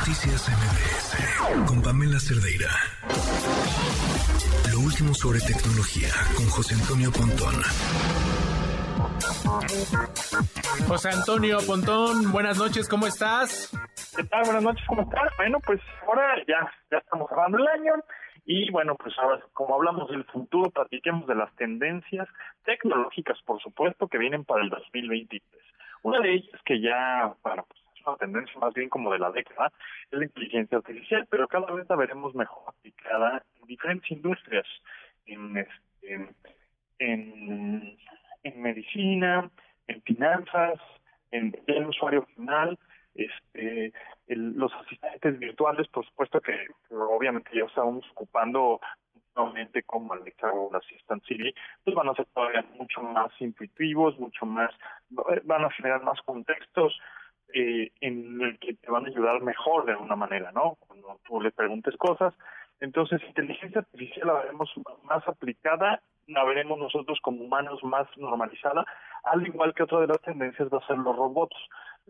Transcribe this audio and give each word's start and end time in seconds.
Noticias 0.00 0.48
MBS 0.48 1.68
con 1.68 1.82
Pamela 1.82 2.18
Cerdeira. 2.18 2.70
Lo 4.72 4.80
último 4.80 5.12
sobre 5.12 5.40
tecnología 5.40 6.08
con 6.36 6.46
José 6.48 6.74
Antonio 6.74 7.12
Pontón. 7.12 7.54
José 10.88 11.10
Antonio 11.10 11.58
Pontón, 11.66 12.32
buenas 12.32 12.56
noches, 12.56 12.88
¿cómo 12.88 13.06
estás? 13.06 13.76
¿Qué 14.16 14.24
tal? 14.24 14.44
Buenas 14.44 14.62
noches, 14.62 14.86
¿cómo 14.88 15.02
estás? 15.02 15.30
Bueno, 15.36 15.58
pues 15.66 15.80
ahora 16.06 16.34
ya, 16.48 16.72
ya 16.90 16.96
estamos 16.96 17.30
acabando 17.30 17.58
el 17.58 17.68
año 17.68 17.92
y 18.46 18.70
bueno, 18.70 18.96
pues 18.96 19.12
ahora 19.18 19.44
como 19.52 19.74
hablamos 19.74 20.08
del 20.08 20.24
futuro, 20.24 20.70
platiquemos 20.70 21.26
de 21.26 21.34
las 21.34 21.54
tendencias 21.56 22.26
tecnológicas, 22.64 23.36
por 23.42 23.60
supuesto, 23.60 24.08
que 24.08 24.16
vienen 24.16 24.46
para 24.46 24.62
el 24.62 24.70
2023. 24.70 25.42
Una 26.02 26.20
de 26.20 26.36
ellas 26.36 26.60
que 26.64 26.80
ya, 26.80 27.34
bueno, 27.42 27.66
pues 27.68 27.80
es 27.82 27.89
una 28.10 28.18
tendencia 28.18 28.58
más 28.60 28.74
bien 28.74 28.88
como 28.88 29.12
de 29.12 29.18
la 29.18 29.30
década, 29.30 29.72
es 30.10 30.18
la 30.18 30.24
inteligencia 30.24 30.78
artificial, 30.78 31.26
pero 31.30 31.48
cada 31.48 31.72
vez 31.72 31.88
la 31.88 31.96
veremos 31.96 32.34
mejor 32.34 32.64
aplicada 32.68 33.42
en 33.60 33.66
diferentes 33.66 34.10
industrias, 34.10 34.66
en, 35.26 35.56
este, 35.56 36.28
en, 36.98 37.98
en 38.42 38.62
medicina, 38.62 39.50
en 39.86 40.02
finanzas, 40.02 40.78
en 41.30 41.56
el 41.66 41.86
usuario 41.86 42.26
final, 42.34 42.78
este 43.14 43.92
los 44.26 44.72
asistentes 44.74 45.38
virtuales, 45.38 45.88
por 45.88 46.06
supuesto 46.06 46.40
que, 46.40 46.54
obviamente 46.90 47.50
ya 47.52 47.64
estamos 47.64 48.04
ocupando 48.12 48.80
nuevamente 49.34 49.82
como 49.82 50.12
Alexa 50.12 50.52
o 50.52 50.74
Assistant 50.74 51.24
Siri, 51.24 51.54
pues 51.84 51.96
van 51.96 52.08
a 52.08 52.14
ser 52.14 52.26
todavía 52.26 52.64
mucho 52.78 53.02
más 53.02 53.32
intuitivos, 53.40 54.18
mucho 54.18 54.46
más, 54.46 54.70
van 55.08 55.64
a 55.64 55.70
generar 55.70 56.02
más 56.02 56.20
contextos 56.22 56.98
eh, 57.54 57.92
en 58.00 58.40
el 58.40 58.58
que 58.58 58.74
te 58.74 58.90
van 58.90 59.06
a 59.06 59.08
ayudar 59.08 59.40
mejor 59.42 59.86
de 59.86 59.92
alguna 59.92 60.16
manera, 60.16 60.52
¿no? 60.52 60.76
Cuando 60.86 61.20
tú 61.26 61.40
le 61.40 61.50
preguntes 61.50 61.96
cosas. 61.96 62.34
Entonces, 62.80 63.20
inteligencia 63.26 63.80
artificial 63.80 64.28
la 64.28 64.34
veremos 64.34 64.70
más 65.04 65.26
aplicada, 65.28 66.00
la 66.26 66.44
veremos 66.44 66.78
nosotros 66.78 67.18
como 67.22 67.44
humanos 67.44 67.82
más 67.84 68.06
normalizada, 68.16 68.84
al 69.24 69.46
igual 69.46 69.74
que 69.74 69.82
otra 69.82 70.00
de 70.00 70.06
las 70.06 70.20
tendencias 70.22 70.68
va 70.72 70.78
a 70.78 70.86
ser 70.86 70.96
los 70.96 71.14
robots 71.14 71.56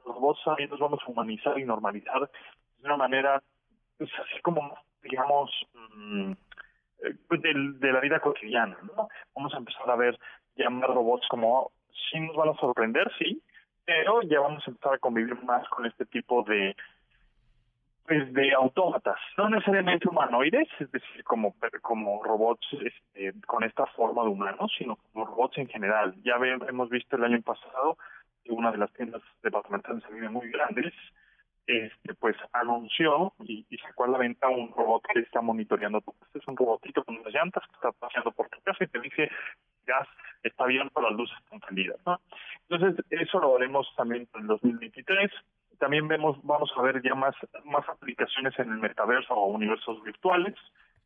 los 0.04 0.14
robots 0.14 0.40
también 0.44 0.70
nos 0.70 0.80
vamos 0.80 1.00
a 1.02 1.10
humanizar 1.10 1.58
y 1.58 1.64
normalizar 1.64 2.20
de 2.78 2.84
una 2.86 2.96
manera, 2.96 3.42
pues 3.98 4.10
así 4.18 4.40
como, 4.42 4.74
digamos, 5.02 5.50
mm, 5.94 6.32
eh, 6.32 7.14
pues 7.28 7.42
de, 7.42 7.52
de, 7.54 7.92
la 7.92 8.00
vida 8.00 8.20
cotidiana, 8.20 8.76
¿no? 8.82 9.08
Vamos 9.34 9.54
a 9.54 9.58
empezar 9.58 9.90
a 9.90 9.96
ver 9.96 10.18
llamar 10.56 10.90
robots 10.90 11.26
como, 11.28 11.72
sí 12.10 12.20
nos 12.20 12.36
van 12.36 12.50
a 12.50 12.54
sorprender, 12.54 13.10
sí, 13.18 13.42
pero 13.84 14.22
ya 14.22 14.40
vamos 14.40 14.62
a 14.66 14.70
empezar 14.70 14.94
a 14.94 14.98
convivir 14.98 15.34
más 15.44 15.68
con 15.68 15.86
este 15.86 16.06
tipo 16.06 16.42
de 16.42 16.76
pues 18.06 18.32
de 18.32 18.52
autómatas, 18.54 19.18
no 19.36 19.48
necesariamente 19.48 20.08
humanoides, 20.08 20.66
es 20.80 20.90
decir, 20.90 21.22
como 21.22 21.54
como 21.80 22.20
robots 22.24 22.66
este, 22.72 23.32
con 23.46 23.62
esta 23.62 23.86
forma 23.86 24.24
de 24.24 24.30
humanos, 24.30 24.72
sino 24.76 24.96
como 24.96 25.26
robots 25.26 25.58
en 25.58 25.68
general. 25.68 26.16
Ya 26.24 26.34
hemos 26.68 26.90
visto 26.90 27.14
el 27.14 27.22
año 27.22 27.40
pasado 27.42 27.96
una 28.50 28.70
de 28.70 28.78
las 28.78 28.92
tiendas 28.92 29.22
departamentales 29.42 30.02
se 30.02 30.28
muy 30.28 30.50
grandes, 30.50 30.92
este, 31.66 32.14
pues 32.14 32.36
anunció 32.52 33.32
y, 33.40 33.64
sacó 33.78 34.04
a 34.04 34.08
la 34.08 34.18
venta 34.18 34.48
un 34.48 34.72
robot 34.72 35.02
que 35.12 35.20
está 35.20 35.40
monitoreando 35.40 36.00
casa. 36.00 36.30
Es 36.34 36.46
un 36.48 36.56
robotito 36.56 37.04
con 37.04 37.18
unas 37.18 37.32
llantas 37.32 37.64
que 37.66 37.74
está 37.74 37.92
paseando 37.92 38.32
por 38.32 38.48
tu 38.48 38.60
casa 38.62 38.84
y 38.84 38.88
te 38.88 39.00
dice 39.00 39.30
gas 39.86 40.08
está 40.42 40.64
abierto, 40.64 41.00
las 41.00 41.12
luces 41.12 41.36
están. 41.44 41.60
¿no? 42.06 42.20
Entonces, 42.68 43.04
eso 43.10 43.40
lo 43.40 43.56
haremos 43.56 43.86
también 43.96 44.28
en 44.34 44.40
el 44.42 44.46
2023. 44.46 45.30
También 45.78 46.08
vemos, 46.08 46.38
vamos 46.42 46.70
a 46.76 46.82
ver 46.82 47.02
ya 47.02 47.14
más, 47.14 47.34
más 47.64 47.88
aplicaciones 47.88 48.58
en 48.58 48.70
el 48.70 48.78
metaverso 48.78 49.34
o 49.34 49.46
universos 49.46 50.02
virtuales, 50.02 50.54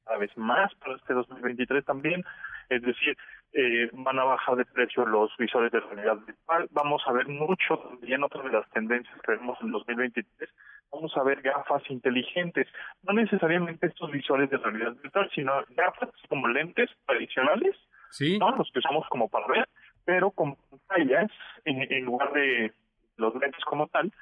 cada 0.04 0.18
vez 0.18 0.36
más 0.36 0.74
para 0.76 0.96
este 0.96 1.14
2023 1.14 1.84
también. 1.84 2.24
Es 2.68 2.82
decir, 2.82 3.16
eh, 3.52 3.88
van 3.92 4.18
a 4.18 4.24
bajar 4.24 4.56
de 4.56 4.64
precio 4.64 5.06
los 5.06 5.30
visores 5.36 5.70
de 5.70 5.78
realidad 5.78 6.16
virtual. 6.26 6.66
Vamos 6.72 7.02
a 7.06 7.12
ver 7.12 7.28
mucho 7.28 7.78
también 7.78 8.24
otra 8.24 8.42
de 8.42 8.50
las 8.50 8.68
tendencias 8.70 9.14
que 9.22 9.32
vemos 9.32 9.56
en 9.62 9.70
2023. 9.70 10.50
Vamos 10.90 11.16
a 11.16 11.22
ver 11.22 11.40
gafas 11.40 11.82
inteligentes, 11.88 12.66
no 13.02 13.12
necesariamente 13.12 13.86
estos 13.86 14.10
visores 14.10 14.50
de 14.50 14.58
realidad 14.58 14.94
virtual, 15.00 15.30
sino 15.34 15.52
gafas 15.70 16.10
como 16.28 16.48
lentes 16.48 16.90
tradicionales, 17.06 17.76
¿Sí? 18.14 18.38
¿no? 18.38 18.54
los 18.54 18.70
que 18.70 18.78
usamos 18.78 19.08
como 19.08 19.28
para 19.28 19.46
ver, 19.48 19.68
pero 20.04 20.30
con 20.30 20.54
pantallas 20.54 21.30
en, 21.64 21.92
en 21.92 22.04
lugar 22.04 22.32
de 22.32 22.72
los 23.16 23.34
lentes 23.34 23.64
como 23.64 23.88
tal, 23.88 24.12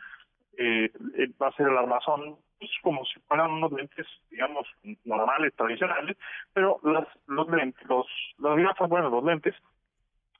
eh, 0.56 0.90
eh, 1.18 1.28
va 1.40 1.48
a 1.48 1.52
ser 1.52 1.66
el 1.68 1.76
armazón 1.76 2.38
pues, 2.58 2.70
como 2.82 3.04
si 3.04 3.20
fueran 3.20 3.50
unos 3.50 3.70
lentes, 3.72 4.06
digamos, 4.30 4.66
normales, 5.04 5.52
tradicionales, 5.56 6.16
pero 6.54 6.80
las, 6.84 7.06
los 7.26 7.48
lentes, 7.50 7.86
los, 7.86 8.06
las 8.38 8.56
gafas, 8.56 8.88
bueno, 8.88 9.10
los 9.10 9.24
lentes, 9.24 9.54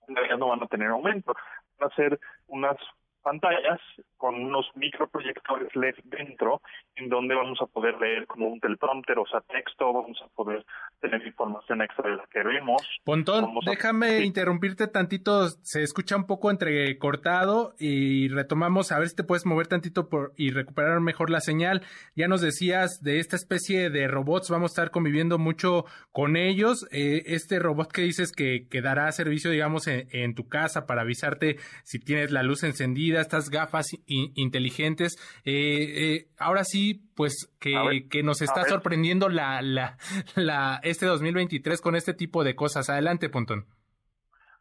en 0.09 0.39
no 0.39 0.49
van 0.49 0.63
a 0.63 0.67
tener 0.67 0.89
aumento, 0.89 1.35
van 1.79 1.91
a 1.91 1.95
ser 1.95 2.19
unas 2.47 2.77
pantallas 3.23 3.81
con 4.17 4.35
unos 4.35 4.67
microproyectores 4.77 5.75
LED 5.75 5.95
dentro, 6.05 6.61
en 6.95 7.09
donde 7.09 7.35
vamos 7.35 7.59
a 7.61 7.67
poder 7.67 7.99
leer 7.99 8.27
como 8.27 8.49
un 8.49 8.61
teleprompter, 8.61 9.19
o 9.19 9.27
sea, 9.27 9.41
texto, 9.41 9.93
vamos 9.93 10.19
a 10.25 10.29
poder 10.35 10.65
tener 11.01 11.27
información 11.27 11.83
extra 11.83 12.11
de 12.11 12.17
la 12.17 12.25
que 12.31 12.43
vemos. 12.43 12.83
Pontón, 13.05 13.53
déjame 13.67 14.21
interrumpirte 14.21 14.87
tantito, 14.87 15.49
se 15.63 15.83
escucha 15.83 16.17
un 16.17 16.27
poco 16.27 16.51
entrecortado 16.51 17.75
y 17.79 18.29
retomamos, 18.29 18.93
a 18.93 18.99
ver 18.99 19.09
si 19.09 19.17
te 19.17 19.25
puedes 19.25 19.47
mover 19.47 19.67
tantito 19.67 20.09
por, 20.09 20.33
y 20.37 20.51
recuperar 20.51 21.01
mejor 21.01 21.31
la 21.31 21.41
señal. 21.41 21.83
Ya 22.15 22.29
nos 22.29 22.43
decías 22.43 23.01
de 23.03 23.19
esta 23.19 23.37
especie 23.37 23.91
de 23.91 24.07
robots, 24.07 24.51
vamos 24.51 24.71
a 24.71 24.75
estar 24.75 24.91
conviviendo 24.91 25.39
mucho 25.39 25.85
con 26.13 26.37
ellos. 26.37 26.87
Eh, 26.93 27.23
este 27.27 27.59
robot 27.59 27.91
que 27.91 28.03
dices 28.03 28.33
que, 28.33 28.69
que 28.69 28.83
dará 28.83 29.11
servicio, 29.13 29.51
digamos, 29.51 29.87
en 29.89 30.35
tu 30.35 30.49
casa 30.49 30.87
para 30.87 31.03
avisarte 31.03 31.57
si 31.83 31.99
tienes 31.99 32.31
la 32.31 32.43
luz 32.43 32.63
encendida 32.63 33.12
estas 33.21 33.51
gafas 33.51 33.87
inteligentes. 34.07 35.15
Eh, 35.45 36.15
eh, 36.15 36.27
ahora 36.39 36.65
sí, 36.65 37.03
pues 37.15 37.55
que, 37.61 38.07
que 38.11 38.23
nos 38.23 38.43
está 38.43 38.65
sorprendiendo 38.65 39.29
la, 39.29 39.63
la, 39.63 39.97
la, 40.35 40.81
este 40.83 41.07
2023 41.07 41.81
con 41.81 41.97
este 41.97 42.15
tipo 42.15 42.45
de 42.45 42.55
cosas. 42.55 42.89
Adelante, 42.91 43.29
Pontón. 43.29 43.67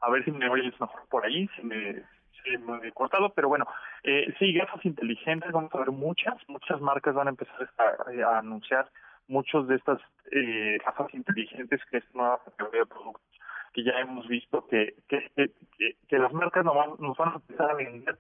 A 0.02 0.10
ver 0.10 0.26
si 0.26 0.32
me 0.32 0.50
oyes 0.50 0.74
mejor 0.80 1.08
por 1.10 1.26
ahí, 1.26 1.48
si 1.56 1.64
me, 1.64 2.04
me 2.60 2.88
he 2.88 2.92
cortado, 2.92 3.34
pero 3.34 3.50
bueno, 3.50 3.66
eh, 4.04 4.34
sí, 4.40 4.54
gafas 4.54 4.84
inteligentes, 4.86 5.52
vamos 5.52 5.74
a 5.74 5.80
ver 5.80 5.92
muchas, 5.92 6.36
muchas 6.48 6.82
marcas 6.82 7.14
van 7.14 7.28
a 7.28 7.32
empezar 7.32 7.70
a, 7.78 8.40
anunciar 8.40 8.90
muchos 9.28 9.68
de 9.68 9.76
estas 9.76 10.00
eh, 10.32 10.78
gafas 10.84 11.14
inteligentes 11.14 11.80
que 11.90 11.98
es 11.98 12.04
una 12.14 12.38
categoría 12.44 12.82
de 12.82 12.88
productos 12.88 13.32
que 13.74 13.84
ya 13.84 13.92
hemos 14.00 14.28
visto 14.28 14.68
que, 14.68 14.96
que, 15.08 15.30
que, 15.36 15.96
que 16.08 16.18
las 16.18 16.34
marcas 16.34 16.66
nos 16.66 16.76
van, 16.76 16.90
nos 17.00 17.18
van 17.18 17.30
a 17.30 17.36
empezar 17.36 17.72
a 17.72 17.76
vender 17.76 18.18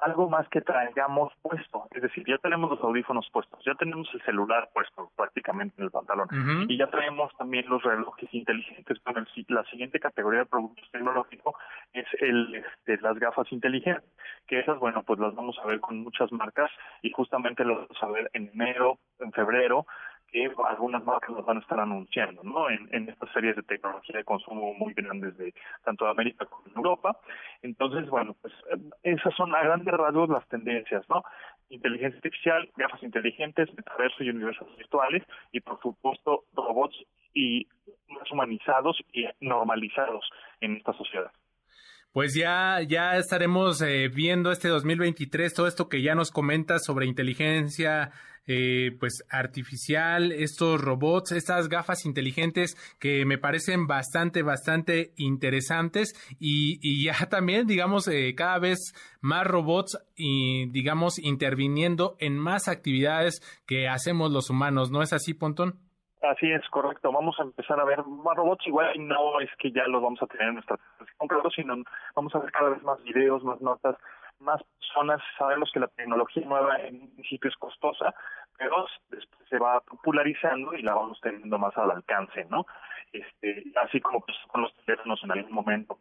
algo 0.00 0.28
más 0.28 0.48
que 0.48 0.60
traigamos 0.60 1.32
puesto. 1.42 1.86
Es 1.92 2.02
decir, 2.02 2.24
ya 2.26 2.38
tenemos 2.38 2.70
los 2.70 2.80
audífonos 2.80 3.28
puestos, 3.30 3.62
ya 3.64 3.74
tenemos 3.74 4.08
el 4.14 4.22
celular 4.22 4.68
puesto 4.72 5.10
prácticamente 5.16 5.74
en 5.78 5.84
el 5.84 5.90
pantalón 5.90 6.28
y 6.68 6.76
ya 6.76 6.88
traemos 6.88 7.34
también 7.36 7.68
los 7.68 7.82
relojes 7.82 8.32
inteligentes. 8.32 8.98
Bueno, 9.04 9.24
la 9.48 9.64
siguiente 9.64 10.00
categoría 10.00 10.40
de 10.40 10.46
productos 10.46 10.88
tecnológicos 10.90 11.54
es 11.92 12.06
el 12.20 12.54
este, 12.54 12.98
las 13.02 13.18
gafas 13.18 13.50
inteligentes, 13.52 14.04
que 14.46 14.60
esas, 14.60 14.78
bueno, 14.78 15.02
pues 15.02 15.18
las 15.18 15.34
vamos 15.34 15.58
a 15.62 15.66
ver 15.66 15.80
con 15.80 16.02
muchas 16.02 16.30
marcas 16.32 16.70
y 17.02 17.10
justamente 17.10 17.64
las 17.64 17.76
vamos 17.76 18.02
a 18.02 18.06
ver 18.08 18.30
en 18.32 18.50
enero, 18.54 18.98
en 19.18 19.32
febrero, 19.32 19.86
que 20.36 20.50
algunas 20.68 21.02
marcas 21.02 21.30
nos 21.30 21.46
van 21.46 21.56
a 21.56 21.60
estar 21.60 21.80
anunciando, 21.80 22.42
¿no? 22.42 22.68
En, 22.68 22.86
en 22.92 23.08
estas 23.08 23.32
series 23.32 23.56
de 23.56 23.62
tecnología 23.62 24.18
de 24.18 24.24
consumo 24.24 24.74
muy 24.74 24.92
grandes 24.92 25.34
de 25.38 25.54
tanto 25.82 26.04
de 26.04 26.10
América 26.10 26.44
como 26.44 26.62
de 26.64 26.72
Europa. 26.76 27.18
Entonces, 27.62 28.06
bueno, 28.10 28.36
pues 28.42 28.52
eh, 28.70 28.76
esas 29.02 29.34
son 29.34 29.54
a 29.54 29.62
grandes 29.62 29.94
rasgos 29.94 30.28
las 30.28 30.46
tendencias, 30.48 31.08
¿no? 31.08 31.22
Inteligencia 31.70 32.18
artificial, 32.18 32.68
gafas 32.76 33.02
inteligentes, 33.02 33.74
metaverso 33.74 34.22
y 34.22 34.28
universos 34.28 34.68
virtuales 34.76 35.22
y 35.52 35.60
por 35.60 35.80
supuesto 35.80 36.44
robots 36.54 36.96
y 37.32 37.66
más 38.08 38.30
humanizados 38.30 39.02
y 39.14 39.26
normalizados 39.40 40.28
en 40.60 40.76
esta 40.76 40.92
sociedad. 40.92 41.32
Pues 42.16 42.32
ya, 42.32 42.80
ya 42.80 43.18
estaremos 43.18 43.82
eh, 43.82 44.08
viendo 44.08 44.50
este 44.50 44.68
2023 44.68 45.52
todo 45.52 45.66
esto 45.66 45.90
que 45.90 46.00
ya 46.00 46.14
nos 46.14 46.30
comentas 46.30 46.82
sobre 46.82 47.04
inteligencia 47.04 48.10
eh, 48.46 48.96
pues 48.98 49.22
artificial, 49.28 50.32
estos 50.32 50.80
robots, 50.80 51.32
estas 51.32 51.68
gafas 51.68 52.06
inteligentes 52.06 52.74
que 52.98 53.26
me 53.26 53.36
parecen 53.36 53.86
bastante, 53.86 54.40
bastante 54.40 55.12
interesantes 55.16 56.14
y, 56.40 56.78
y 56.80 57.04
ya 57.04 57.12
también, 57.28 57.66
digamos, 57.66 58.08
eh, 58.08 58.34
cada 58.34 58.60
vez 58.60 58.94
más 59.20 59.46
robots 59.46 59.98
y, 60.16 60.70
digamos, 60.70 61.18
interviniendo 61.18 62.16
en 62.18 62.38
más 62.38 62.68
actividades 62.68 63.42
que 63.66 63.88
hacemos 63.88 64.32
los 64.32 64.48
humanos, 64.48 64.90
¿no 64.90 65.02
es 65.02 65.12
así, 65.12 65.34
Pontón? 65.34 65.85
Así 66.22 66.50
es, 66.50 66.66
correcto. 66.70 67.12
Vamos 67.12 67.38
a 67.38 67.42
empezar 67.42 67.78
a 67.78 67.84
ver 67.84 68.04
más 68.04 68.36
robots. 68.36 68.66
Igual 68.66 69.06
no 69.06 69.40
es 69.40 69.50
que 69.58 69.70
ya 69.70 69.86
los 69.86 70.02
vamos 70.02 70.22
a 70.22 70.26
tener 70.26 70.48
en 70.48 70.54
nuestra 70.54 70.78
completo, 71.18 71.50
sino 71.50 71.76
vamos 72.14 72.34
a 72.34 72.38
ver 72.38 72.50
cada 72.52 72.70
vez 72.70 72.82
más 72.82 73.02
videos, 73.02 73.44
más 73.44 73.60
notas, 73.60 73.96
más 74.40 74.62
personas. 74.62 75.20
Sabemos 75.38 75.70
que 75.72 75.80
la 75.80 75.88
tecnología 75.88 76.44
nueva 76.46 76.78
en 76.80 77.10
principio 77.14 77.50
es 77.50 77.56
costosa, 77.56 78.14
pero 78.58 78.86
después 79.10 79.48
se 79.48 79.58
va 79.58 79.80
popularizando 79.80 80.74
y 80.74 80.82
la 80.82 80.94
vamos 80.94 81.20
teniendo 81.20 81.58
más 81.58 81.76
al 81.76 81.90
alcance, 81.90 82.46
¿no? 82.50 82.66
Este, 83.12 83.64
así 83.82 84.00
como 84.00 84.20
pues, 84.20 84.36
con 84.48 84.62
los 84.62 84.74
teléfonos 84.84 85.22
en 85.22 85.32
algún 85.32 85.52
momento, 85.52 85.98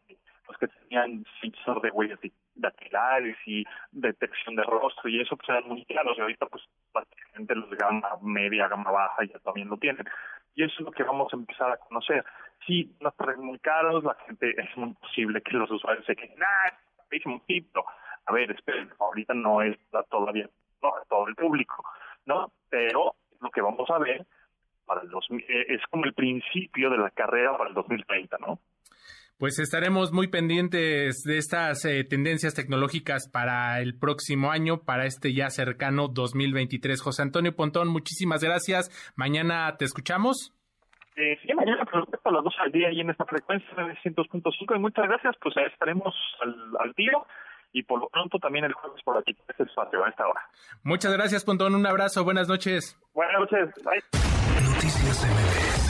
los 0.48 0.58
que 0.58 0.68
tenían 0.68 1.26
sensor 1.42 1.82
de 1.82 1.92
huellas 1.92 2.20
dactilares 2.56 3.38
y 3.46 3.64
detección 3.92 4.56
de 4.56 4.64
rostro 4.64 5.10
y 5.10 5.22
eso 5.22 5.36
pues 5.36 5.50
eran 5.50 5.68
muy 5.68 5.86
caros 5.86 6.18
y 6.18 6.22
ahorita 6.22 6.46
pues 6.48 6.64
prácticamente 6.92 7.56
los 7.56 7.70
de 7.70 7.78
gama 7.78 8.10
media, 8.22 8.68
gama 8.68 8.92
baja 8.92 9.24
ya 9.26 9.40
también 9.40 9.70
lo 9.70 9.78
tienen. 9.78 10.06
Y 10.56 10.64
eso 10.64 10.74
es 10.80 10.86
lo 10.86 10.92
que 10.92 11.04
vamos 11.04 11.32
a 11.34 11.36
empezar 11.36 11.72
a 11.72 11.78
conocer. 11.78 12.24
Sí, 12.66 12.96
los 13.02 13.14
precios 13.16 13.44
muy 13.44 13.60
caros, 13.60 14.04
la 14.04 14.16
gente 14.26 14.56
es 14.58 14.78
muy 14.78 14.94
posible 14.94 15.42
que 15.42 15.58
los 15.58 15.70
usuarios 15.70 16.06
se 16.06 16.16
queden, 16.16 16.42
ah, 16.42 16.74
es 17.12 17.26
un 17.26 17.42
tipo. 17.42 17.86
A 18.26 18.34
ver, 18.34 18.52
esperen, 18.52 18.90
ahorita 19.00 19.34
no 19.34 19.62
es 19.62 19.78
todavía 20.10 20.50
no, 20.82 20.94
todo 21.10 21.28
el 21.28 21.36
público, 21.36 21.84
¿no? 22.26 22.52
Pero 22.70 23.16
lo 23.42 23.52
que 23.52 23.62
vamos 23.62 23.90
a 23.90 24.00
ver 24.00 24.26
para 24.86 25.02
el 25.02 25.10
eh, 25.10 25.66
es 25.70 25.82
como 25.90 26.06
el 26.06 26.14
principio 26.14 26.90
de 26.90 26.98
la 26.98 27.10
carrera 27.12 27.58
para 27.58 27.70
el 27.70 27.76
2030, 27.76 28.38
¿no? 28.40 28.60
Pues 29.38 29.60
estaremos 29.60 30.14
muy 30.14 30.28
pendientes 30.28 31.24
de 31.26 31.38
estas 31.38 31.84
eh, 31.84 32.06
tendencias 32.06 32.54
tecnológicas 32.54 33.30
para 33.30 33.82
el 33.82 34.00
próximo 34.00 34.50
año, 34.50 34.84
para 34.86 35.06
este 35.06 35.34
ya 35.34 35.50
cercano 35.50 36.08
2023. 36.08 37.02
José 37.02 37.24
Antonio 37.24 37.54
Pontón, 37.54 37.90
muchísimas 37.90 38.42
gracias. 38.42 38.90
Mañana 39.18 39.76
te 39.78 39.84
escuchamos. 39.84 40.54
Eh, 41.18 41.38
sí, 41.42 41.54
mañana 41.54 41.84
respecto 41.84 42.30
a 42.30 42.32
las 42.32 42.44
dos 42.44 42.56
al 42.60 42.72
día 42.72 42.92
y 42.92 43.02
en 43.02 43.10
esta 43.10 43.26
frecuencia 43.26 43.68
de 43.76 43.84
900.5 43.84 44.76
y 44.76 44.80
muchas 44.80 45.06
gracias, 45.08 45.36
pues 45.42 45.56
estaremos 45.58 46.14
al, 46.42 46.56
al 46.80 46.96
tiro 46.96 47.26
y 47.74 47.84
por 47.84 48.00
lo 48.00 48.08
pronto 48.08 48.40
también 48.40 48.64
el 48.64 48.74
jueves 48.74 49.02
por 49.04 49.18
aquí, 49.18 49.36
este 49.50 49.64
espacio 49.64 50.04
a 50.04 50.10
esta 50.10 50.28
hora. 50.28 50.42
Muchas 50.84 51.12
gracias, 51.14 51.44
Pontón, 51.44 51.76
un 51.76 51.86
abrazo, 51.86 52.24
buenas 52.24 52.48
noches. 52.48 52.98
Buenas 53.14 53.40
noches, 53.40 53.70
bye. 53.84 54.02
Noticias 54.64 55.26
MBS 55.26 55.85